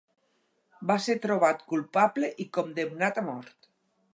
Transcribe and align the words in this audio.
Va 0.91 0.95
ser 1.07 1.15
trobat 1.25 1.61
culpable 1.73 2.33
i 2.47 2.51
condemnat 2.59 3.21
a 3.23 3.29
mort. 3.29 3.71